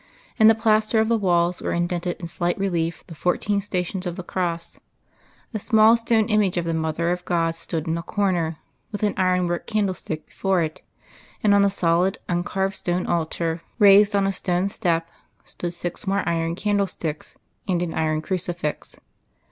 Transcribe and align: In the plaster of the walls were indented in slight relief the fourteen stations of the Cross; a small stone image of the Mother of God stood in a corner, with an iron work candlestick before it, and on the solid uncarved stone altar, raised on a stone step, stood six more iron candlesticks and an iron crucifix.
In 0.39 0.47
the 0.47 0.55
plaster 0.55 0.99
of 0.99 1.09
the 1.09 1.15
walls 1.19 1.61
were 1.61 1.73
indented 1.73 2.17
in 2.19 2.25
slight 2.25 2.57
relief 2.57 3.03
the 3.05 3.13
fourteen 3.13 3.61
stations 3.61 4.07
of 4.07 4.15
the 4.15 4.23
Cross; 4.23 4.79
a 5.53 5.59
small 5.59 5.95
stone 5.95 6.27
image 6.27 6.57
of 6.57 6.65
the 6.65 6.73
Mother 6.73 7.11
of 7.11 7.23
God 7.23 7.53
stood 7.53 7.87
in 7.87 7.95
a 7.99 8.01
corner, 8.01 8.57
with 8.91 9.03
an 9.03 9.13
iron 9.15 9.45
work 9.47 9.67
candlestick 9.67 10.25
before 10.25 10.63
it, 10.63 10.81
and 11.43 11.53
on 11.53 11.61
the 11.61 11.69
solid 11.69 12.17
uncarved 12.27 12.77
stone 12.77 13.05
altar, 13.05 13.61
raised 13.77 14.15
on 14.15 14.25
a 14.25 14.31
stone 14.33 14.69
step, 14.69 15.07
stood 15.45 15.75
six 15.75 16.07
more 16.07 16.27
iron 16.27 16.55
candlesticks 16.55 17.37
and 17.67 17.83
an 17.83 17.93
iron 17.93 18.23
crucifix. 18.23 18.97